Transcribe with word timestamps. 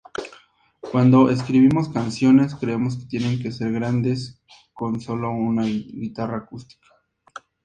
Cuando 0.79 1.29
escribimos 1.29 1.89
canciones, 1.89 2.55
creemos 2.55 2.97
que 2.97 3.05
tienen 3.05 3.39
que 3.39 3.51
ser 3.51 3.71
grandes 3.71 4.41
con 4.73 4.99
sólo 4.99 5.29
una 5.29 5.61
guitarra 5.65 6.37
acústica. 6.37 6.87